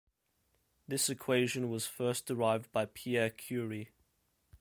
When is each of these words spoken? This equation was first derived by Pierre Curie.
This 0.87 1.11
equation 1.11 1.69
was 1.69 1.85
first 1.85 2.25
derived 2.25 2.71
by 2.71 2.85
Pierre 2.87 3.29
Curie. 3.29 3.89